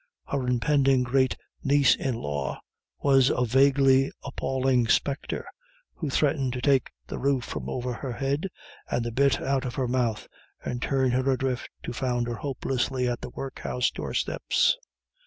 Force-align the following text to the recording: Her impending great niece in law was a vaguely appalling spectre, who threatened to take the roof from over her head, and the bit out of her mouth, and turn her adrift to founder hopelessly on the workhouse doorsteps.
Her 0.25 0.47
impending 0.47 1.03
great 1.03 1.37
niece 1.63 1.93
in 1.93 2.15
law 2.15 2.59
was 3.03 3.29
a 3.29 3.45
vaguely 3.45 4.11
appalling 4.23 4.87
spectre, 4.87 5.45
who 5.93 6.09
threatened 6.09 6.53
to 6.53 6.61
take 6.61 6.89
the 7.05 7.19
roof 7.19 7.43
from 7.43 7.69
over 7.69 7.93
her 7.93 8.13
head, 8.13 8.47
and 8.89 9.05
the 9.05 9.11
bit 9.11 9.39
out 9.39 9.63
of 9.63 9.75
her 9.75 9.87
mouth, 9.87 10.27
and 10.65 10.81
turn 10.81 11.11
her 11.11 11.29
adrift 11.31 11.69
to 11.83 11.93
founder 11.93 12.33
hopelessly 12.33 13.07
on 13.07 13.17
the 13.21 13.29
workhouse 13.29 13.91
doorsteps. 13.91 14.75